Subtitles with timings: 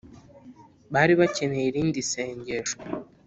[0.93, 2.77] bari bakeneye irindi sengesho